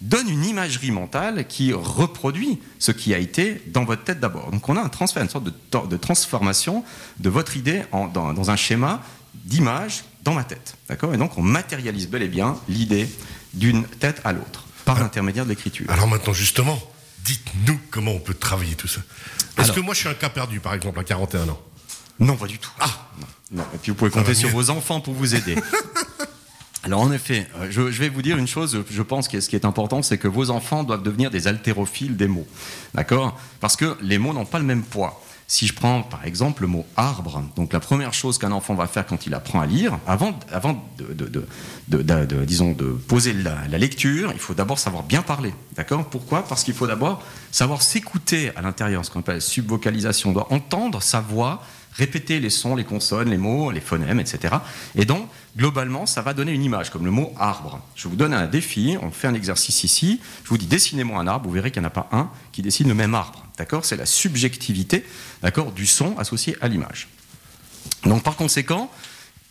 donne 0.00 0.28
une 0.28 0.44
imagerie 0.44 0.90
mentale 0.90 1.46
qui 1.46 1.72
reproduit 1.72 2.60
ce 2.78 2.92
qui 2.92 3.14
a 3.14 3.18
été 3.18 3.62
dans 3.68 3.84
votre 3.84 4.04
tête 4.04 4.20
d'abord. 4.20 4.50
Donc 4.50 4.68
on 4.68 4.76
a 4.76 4.80
un 4.80 4.88
transfert, 4.88 5.22
une 5.22 5.28
sorte 5.28 5.44
de, 5.44 5.96
transformation 5.96 6.84
de 7.18 7.28
votre 7.28 7.56
idée 7.56 7.82
dans, 7.90 8.32
dans, 8.32 8.50
un 8.50 8.56
schéma 8.56 9.02
d'image 9.34 10.04
dans 10.22 10.34
ma 10.34 10.44
tête. 10.44 10.76
D'accord? 10.88 11.14
Et 11.14 11.16
donc 11.16 11.36
on 11.36 11.42
matérialise 11.42 12.08
bel 12.08 12.22
et 12.22 12.28
bien 12.28 12.56
l'idée 12.68 13.08
d'une 13.54 13.84
tête 13.84 14.20
à 14.24 14.32
l'autre 14.32 14.66
par 14.84 15.00
l'intermédiaire 15.00 15.44
de 15.44 15.50
l'écriture. 15.50 15.90
Alors 15.90 16.06
maintenant 16.06 16.32
justement, 16.32 16.78
dites-nous 17.24 17.78
comment 17.90 18.12
on 18.12 18.20
peut 18.20 18.34
travailler 18.34 18.74
tout 18.74 18.88
ça. 18.88 19.00
Est-ce 19.58 19.72
que 19.72 19.80
moi 19.80 19.94
je 19.94 20.00
suis 20.00 20.08
un 20.08 20.14
cas 20.14 20.28
perdu, 20.28 20.60
par 20.60 20.74
exemple, 20.74 20.98
à 21.00 21.04
41 21.04 21.48
ans 21.48 21.60
Non, 22.20 22.36
pas 22.36 22.46
du 22.46 22.58
tout. 22.58 22.70
Ah 22.80 23.08
non. 23.50 23.64
Et 23.74 23.78
puis 23.78 23.90
vous 23.90 23.96
pouvez 23.96 24.10
compter 24.10 24.34
sur 24.34 24.50
vos 24.50 24.70
enfants 24.70 25.00
pour 25.00 25.14
vous 25.14 25.34
aider. 25.34 25.56
Alors 26.84 27.00
en 27.00 27.12
effet, 27.12 27.46
euh, 27.56 27.66
je, 27.70 27.82
vais 27.82 28.08
vous 28.08 28.22
dire 28.22 28.38
une 28.38 28.46
chose, 28.46 28.82
je 28.88 29.02
pense 29.02 29.28
que 29.28 29.40
ce 29.40 29.48
qui 29.48 29.56
est 29.56 29.64
important, 29.64 30.02
c'est 30.02 30.16
que 30.16 30.28
vos 30.28 30.50
enfants 30.50 30.84
doivent 30.84 31.02
devenir 31.02 31.30
des 31.30 31.48
haltérophiles 31.48 32.16
des 32.16 32.28
mots. 32.28 32.46
D'accord? 32.94 33.38
Parce 33.60 33.76
que 33.76 33.96
les 34.00 34.18
mots 34.18 34.32
n'ont 34.32 34.46
pas 34.46 34.58
le 34.58 34.64
même 34.64 34.84
poids. 34.84 35.22
Si 35.50 35.66
je 35.66 35.72
prends 35.72 36.02
par 36.02 36.26
exemple 36.26 36.60
le 36.60 36.68
mot 36.68 36.84
arbre, 36.94 37.42
donc 37.56 37.72
la 37.72 37.80
première 37.80 38.12
chose 38.12 38.36
qu'un 38.36 38.52
enfant 38.52 38.74
va 38.74 38.86
faire 38.86 39.06
quand 39.06 39.26
il 39.26 39.32
apprend 39.32 39.62
à 39.62 39.66
lire, 39.66 39.98
avant, 40.06 40.38
avant 40.52 40.86
de, 40.98 42.44
disons, 42.44 42.72
de 42.72 42.84
poser 42.84 43.32
la, 43.32 43.66
lecture, 43.78 44.30
il 44.34 44.38
faut 44.38 44.52
d'abord 44.52 44.78
savoir 44.78 45.04
bien 45.04 45.22
parler. 45.22 45.54
D'accord? 45.74 46.04
Pourquoi? 46.04 46.44
Parce 46.44 46.64
qu'il 46.64 46.74
faut 46.74 46.86
d'abord 46.86 47.22
savoir 47.50 47.80
s'écouter 47.80 48.52
à 48.56 48.60
l'intérieur, 48.60 49.06
ce 49.06 49.10
qu'on 49.10 49.20
appelle 49.20 49.36
la 49.36 49.40
subvocalisation. 49.40 50.30
On 50.30 50.32
doit 50.34 50.52
entendre 50.52 51.00
sa 51.00 51.20
voix, 51.20 51.62
répéter 51.94 52.40
les 52.40 52.50
sons, 52.50 52.76
les 52.76 52.84
consonnes, 52.84 53.30
les 53.30 53.38
mots, 53.38 53.70
les 53.70 53.80
phonèmes, 53.80 54.20
etc. 54.20 54.54
Et 54.96 55.06
donc, 55.06 55.30
globalement, 55.56 56.04
ça 56.04 56.20
va 56.20 56.34
donner 56.34 56.52
une 56.52 56.62
image, 56.62 56.90
comme 56.90 57.06
le 57.06 57.10
mot 57.10 57.32
arbre. 57.38 57.80
Je 57.94 58.06
vous 58.06 58.16
donne 58.16 58.34
un 58.34 58.46
défi, 58.46 58.98
on 59.00 59.10
fait 59.10 59.28
un 59.28 59.34
exercice 59.34 59.82
ici, 59.82 60.20
je 60.44 60.50
vous 60.50 60.58
dis 60.58 60.66
dessinez-moi 60.66 61.18
un 61.18 61.26
arbre, 61.26 61.46
vous 61.46 61.54
verrez 61.54 61.70
qu'il 61.70 61.80
n'y 61.80 61.86
en 61.86 61.88
a 61.88 61.90
pas 61.90 62.08
un 62.12 62.28
qui 62.52 62.60
dessine 62.60 62.88
le 62.88 62.94
même 62.94 63.14
arbre. 63.14 63.47
D'accord? 63.58 63.84
C'est 63.84 63.96
la 63.96 64.06
subjectivité 64.06 65.04
d'accord, 65.42 65.72
du 65.72 65.86
son 65.86 66.16
associé 66.18 66.56
à 66.60 66.68
l'image. 66.68 67.08
Donc 68.04 68.22
par 68.22 68.36
conséquent, 68.36 68.90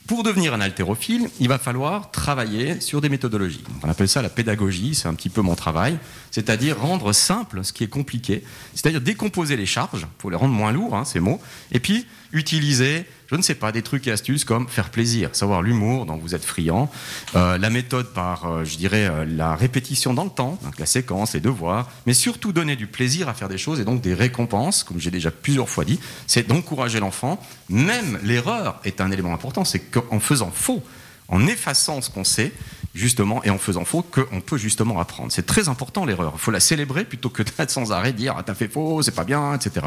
Pour 0.08 0.24
devenir 0.24 0.54
un 0.54 0.62
haltérophile, 0.62 1.30
il 1.42 1.50
va 1.50 1.60
falloir 1.60 2.12
travailler 2.12 2.80
sur 2.80 3.02
des 3.02 3.10
méthodologies. 3.10 3.66
On 3.84 3.90
appelle 3.90 4.08
ça 4.08 4.22
la 4.22 4.30
pédagogie, 4.30 4.96
c'est 4.96 5.10
un 5.10 5.14
petit 5.14 5.28
peu 5.28 5.42
mon 5.42 5.56
travail, 5.56 6.00
c'est-à-dire 6.32 6.80
rendre 6.80 7.12
simple 7.12 7.62
ce 7.66 7.74
qui 7.74 7.84
est 7.84 7.90
compliqué, 7.90 8.42
c'est-à-dire 8.74 9.02
décomposer 9.02 9.58
les 9.58 9.66
charges, 9.66 10.08
pour 10.18 10.32
les 10.32 10.38
rendre 10.38 10.54
moins 10.54 10.72
lourds, 10.72 10.96
hein, 10.96 11.04
ces 11.04 11.20
mots, 11.20 11.42
et 11.74 11.82
puis 11.82 12.06
utiliser, 12.32 13.06
je 13.28 13.36
ne 13.36 13.42
sais 13.42 13.56
pas, 13.56 13.72
des 13.72 13.82
trucs 13.82 14.08
et 14.08 14.12
astuces 14.12 14.46
comme 14.46 14.68
faire 14.68 14.90
plaisir, 14.90 15.30
savoir 15.34 15.62
l'humour 15.62 16.06
dont 16.06 16.18
vous 16.18 16.36
êtes 16.36 16.44
friand, 16.44 16.90
euh, 17.36 17.58
la 17.58 17.70
méthode 17.70 18.14
par, 18.14 18.46
euh, 18.46 18.64
je 18.64 18.78
dirais, 18.78 19.08
euh, 19.08 19.26
la 19.26 19.56
répétition 19.56 20.14
dans 20.14 20.24
le 20.24 20.30
temps, 20.30 20.60
la 20.78 20.86
séquence, 20.86 21.34
les 21.34 21.40
devoirs, 21.40 21.90
mais 22.06 22.14
surtout 22.14 22.54
donner 22.54 22.76
du 22.76 22.88
plaisir 22.88 23.30
à 23.30 23.34
faire 23.34 23.50
des 23.50 23.58
choses 23.58 23.80
et 23.80 23.86
donc 23.86 24.02
des 24.02 24.14
récompenses, 24.14 24.84
comme 24.84 25.00
j'ai 25.00 25.12
déjà 25.12 25.32
plusieurs 25.32 25.70
fois 25.70 25.86
dit, 25.86 26.00
c'est 26.26 26.48
d'encourager 26.48 27.00
l'enfant. 27.00 27.40
Même 27.70 28.20
l'erreur 28.24 28.80
est 28.84 29.02
un 29.02 29.12
élément 29.12 29.34
important, 29.34 29.66
c'est 29.66 29.80
qu'en 29.80 30.20
faisant 30.20 30.52
faux, 30.52 30.84
en 31.30 31.46
effaçant 31.48 32.02
ce 32.02 32.10
qu'on 32.10 32.24
sait, 32.24 32.54
justement, 32.98 33.44
et 33.44 33.50
en 33.50 33.58
faisant 33.58 33.86
faux, 33.86 34.02
qu'on 34.02 34.42
peut 34.42 34.58
justement 34.58 35.00
apprendre. 35.00 35.32
C'est 35.32 35.46
très 35.46 35.70
important 35.70 36.04
l'erreur. 36.04 36.34
Il 36.36 36.40
faut 36.40 36.52
la 36.52 36.60
célébrer 36.60 37.06
plutôt 37.06 37.30
que 37.30 37.44
d'être 37.44 37.70
sans 37.70 37.92
arrêt 37.92 38.12
dire 38.12 38.36
ah, 38.38 38.44
t'as 38.44 38.56
fait 38.56 38.68
faux, 38.68 39.02
c'est 39.02 39.16
pas 39.16 39.24
bien, 39.24 39.54
etc. 39.54 39.86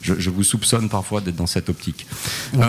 Je, 0.00 0.30
vous 0.30 0.44
soupçonne 0.44 0.88
parfois 0.88 1.20
d'être 1.20 1.36
dans 1.36 1.46
cette 1.46 1.68
optique. 1.68 2.06
Euh, 2.54 2.62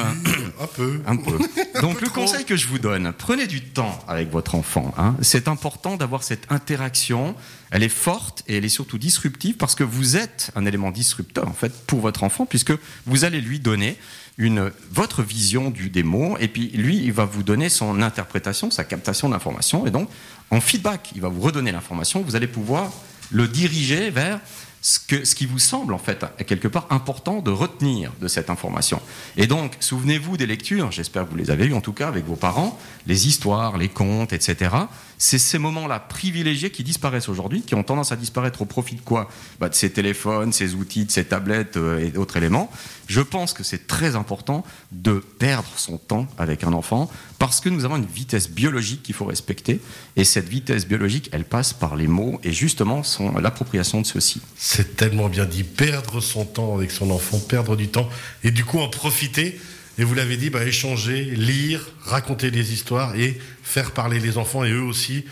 un 0.59 0.67
peu. 0.67 1.01
Un 1.05 1.17
peu. 1.17 1.37
Donc 1.81 2.01
le 2.01 2.09
conseil 2.09 2.45
que 2.45 2.55
je 2.55 2.67
vous 2.67 2.79
donne, 2.79 3.13
prenez 3.17 3.47
du 3.47 3.61
temps 3.61 3.99
avec 4.07 4.31
votre 4.31 4.55
enfant. 4.55 4.93
Hein. 4.97 5.15
C'est 5.21 5.47
important 5.47 5.97
d'avoir 5.97 6.23
cette 6.23 6.51
interaction. 6.51 7.35
Elle 7.69 7.83
est 7.83 7.89
forte 7.89 8.43
et 8.47 8.57
elle 8.57 8.65
est 8.65 8.69
surtout 8.69 8.97
disruptive 8.97 9.55
parce 9.57 9.75
que 9.75 9.83
vous 9.83 10.17
êtes 10.17 10.51
un 10.55 10.65
élément 10.65 10.89
disrupteur 10.89 11.47
en 11.47 11.53
fait 11.53 11.73
pour 11.85 11.99
votre 11.99 12.23
enfant 12.23 12.45
puisque 12.45 12.73
vous 13.05 13.23
allez 13.23 13.41
lui 13.41 13.59
donner 13.59 13.97
une, 14.37 14.71
votre 14.91 15.23
vision 15.23 15.71
du, 15.71 15.89
des 15.89 16.05
et 16.39 16.47
puis 16.47 16.69
lui, 16.69 16.97
il 16.97 17.11
va 17.11 17.25
vous 17.25 17.43
donner 17.43 17.69
son 17.69 18.01
interprétation, 18.01 18.69
sa 18.69 18.83
captation 18.83 19.29
d'information, 19.29 19.87
et 19.87 19.91
donc 19.91 20.09
en 20.51 20.61
feedback, 20.61 21.11
il 21.15 21.21
va 21.21 21.29
vous 21.29 21.41
redonner 21.41 21.71
l'information, 21.71 22.21
vous 22.21 22.35
allez 22.35 22.47
pouvoir 22.47 22.91
le 23.31 23.47
diriger 23.47 24.09
vers 24.09 24.39
ce, 24.81 25.35
qui 25.35 25.45
vous 25.45 25.59
semble 25.59 25.93
en 25.93 25.97
fait 25.97 26.25
quelque 26.45 26.67
part 26.67 26.87
important 26.89 27.41
de 27.41 27.51
retenir 27.51 28.11
de 28.21 28.27
cette 28.27 28.49
information. 28.49 29.01
Et 29.35 29.47
donc, 29.47 29.73
souvenez-vous 29.79 30.37
des 30.37 30.45
lectures, 30.45 30.91
j'espère 30.91 31.25
que 31.25 31.31
vous 31.31 31.37
les 31.37 31.51
avez 31.51 31.65
eues 31.65 31.73
en 31.73 31.81
tout 31.81 31.93
cas 31.93 32.07
avec 32.07 32.25
vos 32.25 32.35
parents, 32.35 32.79
les 33.05 33.27
histoires, 33.27 33.77
les 33.77 33.89
contes, 33.89 34.33
etc. 34.33 34.75
C'est 35.19 35.39
ces 35.39 35.57
moments-là 35.57 35.99
privilégiés 35.99 36.69
qui 36.69 36.83
disparaissent 36.83 37.27
aujourd'hui, 37.27 37.63
qui 37.63 37.73
ont 37.73 37.83
tendance 37.83 38.11
à 38.11 38.15
disparaître 38.15 38.61
au 38.61 38.65
profit 38.65 38.95
de 38.95 39.01
quoi? 39.01 39.29
Bah, 39.59 39.67
De 39.67 39.73
ces 39.73 39.89
téléphones, 39.89 40.53
ces 40.53 40.75
outils, 40.75 41.05
de 41.05 41.11
ces 41.11 41.25
tablettes 41.25 41.77
euh, 41.77 42.05
et 42.05 42.11
d'autres 42.11 42.37
éléments. 42.37 42.71
Je 43.07 43.21
pense 43.21 43.53
que 43.53 43.63
c'est 43.63 43.87
très 43.87 44.15
important 44.15 44.63
de 44.91 45.23
perdre 45.39 45.69
son 45.75 45.97
temps 45.97 46.27
avec 46.37 46.63
un 46.63 46.73
enfant 46.73 47.09
parce 47.39 47.61
que 47.61 47.69
nous 47.69 47.85
avons 47.85 47.97
une 47.97 48.05
vitesse 48.05 48.49
biologique 48.49 49.03
qu'il 49.03 49.15
faut 49.15 49.25
respecter. 49.25 49.79
Et 50.15 50.23
cette 50.23 50.49
vitesse 50.49 50.85
biologique, 50.87 51.29
elle 51.31 51.45
passe 51.45 51.73
par 51.73 51.95
les 51.95 52.07
mots 52.07 52.39
et 52.43 52.51
justement 52.51 53.01
l'appropriation 53.39 54.01
de 54.01 54.05
ceux-ci. 54.05 54.41
C'est 54.69 54.97
tellement 54.97 55.29
bien 55.29 55.45
dit, 55.45 55.63
perdre 55.63 56.19
son 56.19 56.43
temps 56.43 56.75
avec 56.75 56.91
son 56.91 57.09
enfant, 57.09 57.39
perdre 57.39 57.77
du 57.77 57.87
temps 57.87 58.09
et 58.43 58.51
du 58.51 58.65
coup 58.65 58.79
en 58.79 58.89
profiter. 58.89 59.57
Et 59.97 60.03
vous 60.03 60.13
l'avez 60.13 60.35
dit, 60.35 60.49
bah, 60.49 60.65
échanger, 60.65 61.23
lire, 61.23 61.87
raconter 62.01 62.51
des 62.51 62.73
histoires 62.73 63.15
et 63.15 63.39
faire 63.63 63.91
parler 63.91 64.19
les 64.19 64.37
enfants 64.37 64.65
et 64.65 64.71
eux 64.71 64.81
aussi 64.81 65.23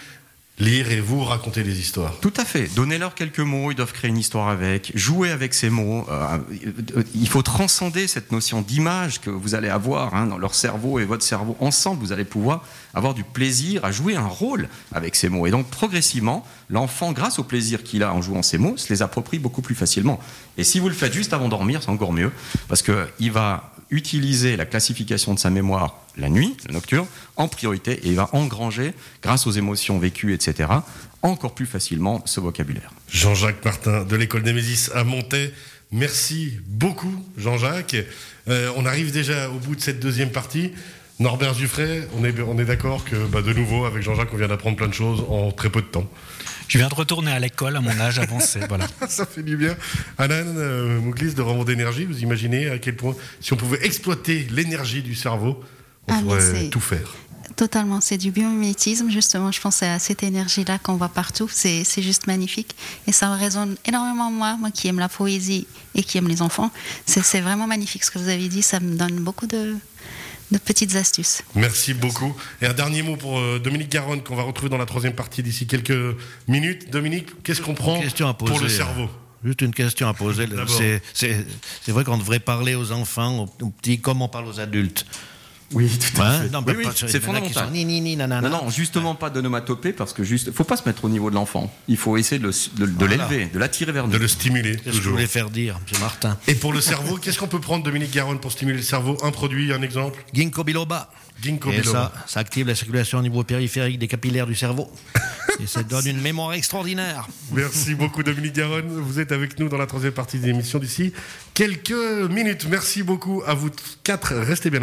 lire 0.58 0.90
et 0.90 1.02
vous 1.02 1.24
raconter 1.24 1.64
des 1.64 1.80
histoires. 1.80 2.18
Tout 2.22 2.34
à 2.38 2.46
fait. 2.46 2.74
Donnez-leur 2.76 3.14
quelques 3.14 3.40
mots, 3.40 3.72
ils 3.72 3.76
doivent 3.76 3.92
créer 3.92 4.10
une 4.10 4.18
histoire 4.18 4.48
avec, 4.48 4.92
jouer 4.96 5.32
avec 5.32 5.54
ces 5.54 5.70
mots. 5.70 6.06
Euh, 6.10 6.38
il 7.14 7.28
faut 7.28 7.42
transcender 7.42 8.08
cette 8.08 8.32
notion 8.32 8.62
d'image 8.62 9.20
que 9.20 9.30
vous 9.30 9.54
allez 9.54 9.68
avoir 9.68 10.16
hein, 10.16 10.28
dans 10.28 10.38
leur 10.38 10.56
cerveau 10.56 11.00
et 11.00 11.06
votre 11.06 11.24
cerveau. 11.24 11.58
Ensemble, 11.60 12.00
vous 12.00 12.14
allez 12.14 12.24
pouvoir 12.24 12.64
avoir 12.94 13.14
du 13.14 13.24
plaisir 13.24 13.84
à 13.84 13.92
jouer 13.92 14.16
un 14.16 14.28
rôle 14.28 14.70
avec 14.94 15.16
ces 15.16 15.28
mots. 15.28 15.46
Et 15.46 15.52
donc, 15.52 15.68
progressivement, 15.68 16.46
l'enfant, 16.70 17.12
grâce 17.12 17.38
au 17.38 17.44
plaisir 17.44 17.84
qu'il 17.84 18.04
a 18.04 18.14
en 18.14 18.22
jouant 18.22 18.42
ces 18.42 18.58
mots, 18.58 18.78
se 18.78 18.92
les 18.94 19.02
approprie 19.02 19.40
beaucoup 19.40 19.62
plus 19.62 19.76
facilement. 19.76 20.20
Et 20.58 20.64
si 20.64 20.80
vous 20.80 20.88
le 20.88 20.96
faites 20.96 21.14
juste 21.14 21.34
avant 21.34 21.46
de 21.46 21.50
dormir, 21.50 21.84
c'est 21.84 21.92
encore 21.92 22.14
mieux, 22.14 22.32
parce 22.70 22.82
qu'il 22.82 23.32
va 23.32 23.75
utiliser 23.90 24.58
la 24.58 24.66
classification 24.66 25.34
de 25.34 25.40
sa 25.40 25.50
mémoire 25.50 26.06
la 26.18 26.30
nuit, 26.30 26.56
la 26.68 26.74
nocturne, 26.74 27.08
en 27.36 27.48
priorité, 27.48 27.94
et 28.04 28.08
il 28.08 28.16
va 28.16 28.30
engranger, 28.34 28.94
grâce 29.22 29.48
aux 29.48 29.52
émotions 29.52 30.00
vécues, 30.00 30.34
etc., 30.34 30.70
encore 31.22 31.56
plus 31.56 31.66
facilement 31.66 32.22
ce 32.26 32.40
vocabulaire. 32.40 32.92
Jean-Jacques 33.10 33.64
Martin 33.66 34.04
de 34.06 34.16
l'école 34.16 34.44
des 34.44 34.54
Mésis 34.54 34.92
à 34.94 35.04
Montaix. 35.04 35.54
Merci 35.92 36.60
beaucoup, 36.68 37.24
Jean-Jacques. 37.38 37.96
Euh, 38.48 38.72
on 38.76 38.86
arrive 38.86 39.12
déjà 39.12 39.50
au 39.50 39.60
bout 39.60 39.76
de 39.76 39.82
cette 39.82 40.00
deuxième 40.00 40.32
partie. 40.32 40.72
Norbert 41.20 41.54
Zuffray, 41.54 42.08
on 42.18 42.26
est, 42.26 42.38
on 42.42 42.60
est 42.60 42.66
d'accord 42.66 43.06
que 43.06 43.16
bah, 43.16 43.42
de 43.42 43.54
nouveau, 43.54 43.86
avec 43.86 44.04
Jean-Jacques, 44.04 44.34
on 44.34 44.38
vient 44.38 44.50
d'apprendre 44.50 44.76
plein 44.76 44.90
de 44.90 44.94
choses 44.94 45.24
en 45.30 45.52
très 45.52 45.70
peu 45.70 45.82
de 45.82 45.88
temps. 45.88 46.06
Je 46.68 46.78
viens 46.78 46.90
de 46.90 46.94
retourner 46.94 47.32
à 47.32 47.40
l'école 47.40 47.78
à 47.78 47.82
mon 47.82 47.98
âge 48.00 48.20
avancé. 48.20 48.60
Voilà. 48.68 48.88
Ça 49.08 49.26
fait 49.26 49.44
du 49.44 49.56
bien. 49.56 49.78
Anan 50.18 50.58
euh, 50.58 51.00
Mouklis 51.00 51.34
de 51.34 51.42
Ramon 51.42 51.64
d'énergie, 51.64 52.06
vous 52.06 52.22
imaginez 52.22 52.70
à 52.70 52.80
quel 52.80 52.96
point, 52.96 53.16
si 53.40 53.54
on 53.54 53.56
pouvait 53.56 53.86
exploiter 53.86 54.48
l'énergie 54.52 55.04
du 55.04 55.16
cerveau, 55.16 55.64
on 56.08 56.14
ah, 56.14 56.20
pourrait 56.22 56.70
tout 56.70 56.82
faire. 56.82 57.16
Totalement, 57.56 58.02
c'est 58.02 58.18
du 58.18 58.32
biomimétisme, 58.32 59.10
justement, 59.10 59.52
je 59.52 59.62
pense 59.62 59.84
à 59.84 60.00
cette 60.00 60.24
énergie-là 60.24 60.80
qu'on 60.80 60.96
voit 60.96 61.10
partout, 61.10 61.48
c'est 61.50 61.86
juste 62.02 62.28
magnifique. 62.28 62.76
Et 63.08 63.14
ça 63.14 63.34
résonne 63.36 63.78
énormément 63.86 64.30
moi, 64.30 64.58
moi 64.60 64.72
qui 64.72 64.90
aime 64.90 65.00
la 65.00 65.08
poésie 65.08 65.66
et 65.94 66.04
qui 66.04 66.18
aime 66.18 66.28
les 66.28 66.42
enfants. 66.42 66.72
C'est 67.06 67.40
vraiment 67.40 67.68
magnifique 67.68 68.04
ce 68.04 68.12
que 68.12 68.20
vous 68.20 68.28
avez 68.28 68.50
dit, 68.50 68.62
ça 68.62 68.82
me 68.82 68.98
donne 68.98 69.20
beaucoup 69.20 69.48
de, 69.48 69.76
de 70.52 70.58
petites 70.58 70.96
astuces. 70.96 71.44
Merci 71.56 71.94
beaucoup. 71.94 72.36
Et 72.62 72.66
un 72.66 72.74
dernier 72.74 73.02
mot 73.02 73.16
pour 73.16 73.40
euh, 73.40 73.60
Dominique 73.60 73.92
Garonne 73.92 74.22
qu'on 74.22 74.36
va 74.36 74.44
retrouver 74.44 74.70
dans 74.70 74.78
la 74.78 74.86
troisième 74.86 75.14
partie 75.14 75.44
d'ici 75.44 75.68
quelques 75.68 76.16
minutes. 76.48 76.90
Dominique, 76.92 77.42
qu'est-ce 77.44 77.62
qu'on 77.62 77.74
prend 77.74 78.02
pour 78.38 78.60
le 78.60 78.70
cerveau 78.70 79.10
Juste 79.44 79.62
une 79.62 79.74
question 79.74 80.08
à 80.08 80.14
poser. 80.14 80.48
C'est 81.14 81.92
vrai 81.92 82.04
qu'on 82.04 82.18
devrait 82.18 82.40
parler 82.40 82.76
aux 82.76 82.92
enfants, 82.92 83.48
aux 83.62 83.70
petits, 83.70 84.00
comme 84.00 84.22
on 84.22 84.28
parle 84.28 84.48
aux 84.48 84.60
adultes. 84.60 85.06
Oui, 85.74 85.90
tout 85.90 86.22
à 86.22 86.42
fait. 86.42 87.08
c'est 87.08 87.20
fondamental. 87.20 87.70
non, 87.72 88.50
non, 88.50 88.70
justement 88.70 89.16
pas 89.16 89.30
d'onomatopée 89.30 89.94
parce 89.94 90.14
que 90.14 90.24
juste, 90.24 90.52
faut 90.52 90.64
pas 90.64 90.78
se 90.78 90.88
mettre 90.88 91.06
au 91.06 91.10
niveau 91.10 91.30
de 91.30 91.36
l'enfant. 91.36 91.74
Il 91.88 91.98
faut 91.98 92.18
essayer 92.18 92.40
de, 92.40 92.52
l'élever, 93.06 93.48
de 93.48 93.60
l'attirer 93.60 93.92
vers 93.92 94.08
nous, 94.08 94.14
de 94.14 94.18
le 94.18 94.28
stimuler. 94.28 94.78
C'est 94.84 94.92
ce 94.92 94.98
que 94.98 95.04
je 95.04 95.10
voulais 95.10 95.28
faire 95.28 95.50
dire, 95.50 95.80
M. 95.92 96.00
Martin? 96.00 96.38
Et 96.48 96.56
pour 96.56 96.72
le 96.72 96.82
cerveau, 96.82 97.18
qu'est-ce 97.22 97.40
qu'on 97.40 97.48
peut 97.48 97.60
prendre, 97.60 97.84
Dominique 97.84 98.12
Garonne, 98.12 98.40
pour 98.40 98.52
stimuler 98.52 98.78
le 98.78 98.84
cerveau? 98.84 99.18
Un 99.24 99.32
produit, 99.32 99.74
un 99.74 99.82
exemple? 99.82 100.24
Ginkgo 100.34 100.64
biloba. 100.64 101.10
Ginkgo 101.42 101.72
Et 101.72 101.84
ça, 101.84 102.14
ça 102.28 102.40
active 102.40 102.68
la 102.68 102.76
circulation 102.76 103.20
au 103.20 103.22
niveau 103.22 103.44
périphérique 103.44 104.00
des 104.00 104.08
capillaires 104.08 104.48
du 104.48 104.56
cerveau. 104.56 104.90
Et 105.60 105.68
ça 105.68 105.84
donne 105.84 106.08
une 106.08 106.22
mémoire 106.22 106.54
extraordinaire. 106.54 107.28
Merci 107.52 107.96
beaucoup 107.96 108.24
Dominique 108.24 108.54
Garonne. 108.54 108.88
Vous 108.88 109.20
êtes 109.20 109.32
avec 109.32 109.58
nous 109.60 109.70
dans 109.70 109.78
la 109.78 109.86
troisième 109.86 110.12
partie 110.12 110.38
de 110.38 110.46
l'émission 110.46 110.80
d'ici 110.80 111.14
quelques 111.54 111.92
minutes. 112.30 112.68
Merci 112.70 113.04
beaucoup 113.04 113.42
à 113.48 113.54
vous 113.54 113.70
quatre. 114.04 114.34
Restez 114.34 114.70
bien 114.70 114.74